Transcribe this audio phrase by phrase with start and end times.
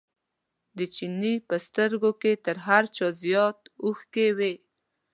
[0.77, 4.53] د چیني په سترګو کې تر هر چا زیات اوښکې وې.